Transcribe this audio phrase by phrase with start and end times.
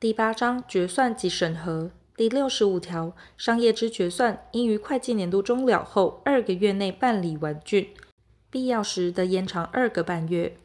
[0.00, 7.88] 第八章决算及审核第六十五条，商业之决算应于会计年度终了后二个月内办理完竣，
[8.48, 10.56] 必要时得延长二个半月。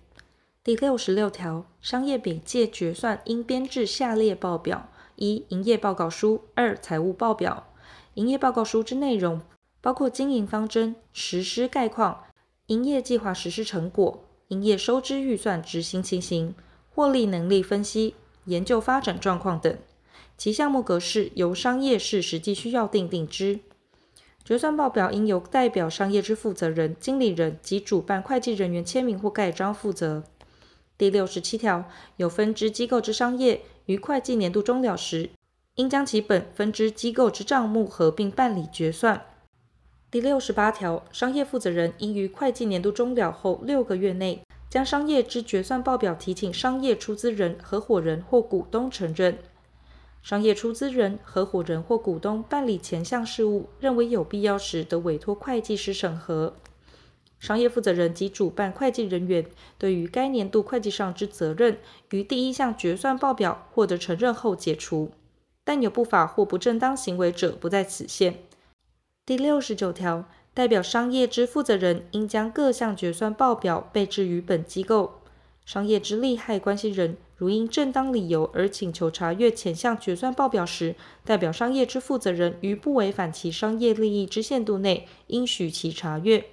[0.63, 7.65] 第六十六条，商业每届决算应编制下列报表：一、营业报告书；二、财务报表。
[8.13, 9.41] 营业报告书之内容
[9.81, 12.25] 包括经营方针、实施概况、
[12.67, 16.53] 营业计划实施成果、营业收支预算执行情形、
[16.91, 18.13] 获利能力分析、
[18.45, 19.77] 研究发展状况等。
[20.37, 23.59] 其项目格式由商业视实际需要订定之。
[24.43, 30.23] 决算报表应由代表商业之负责人、经理人及主办会计人员签名或盖章负责。
[30.97, 31.85] 第六十七条，
[32.17, 35.29] 有分支机构之商业于会计年度终了时，
[35.75, 39.25] 应将其本分支机构之账目合并办理决算。
[40.11, 44.42] 第六十八条，商业负责人应于会计年度终了后六个月内，
[44.73, 49.37] 将商业之决算报表提请商业出资人、合伙人或股东承认。
[50.23, 56.55] 商业出资人、合伙人或股东办理前项事务，认为有必要时，得委托会计师审核。
[57.37, 59.45] 商业负责人及主办会计人员
[59.77, 61.77] 对于该年度会计上之责任，
[62.09, 65.11] 于第一项决算报表获得承认后解除，
[65.63, 68.39] 但有不法或不正当行为者不在此限。
[69.23, 75.19] 第六十九条，代表商业之负责人应将各项决算报表备置于本机构。
[75.65, 80.95] 商业之利害关系人如因正当理由而请求查阅前项决算报表时，
[81.25, 86.45] 代表商业之负责人于不违反其商业利益之限度内，应许其查阅。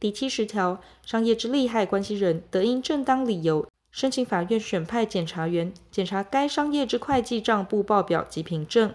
[0.00, 8.94] 第七十条，商业之利害关系人得因正当理由申请法院选派检察员检查该商业之会计账簿报表及凭证。